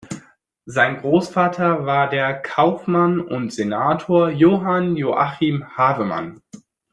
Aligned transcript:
Sein 0.65 0.97
Großvater 0.97 1.85
war 1.85 2.09
der 2.09 2.33
Kaufmann 2.41 3.19
und 3.21 3.53
Senator 3.53 4.31
Johann 4.31 4.95
Joachim 4.95 5.77
Havemann. 5.77 6.41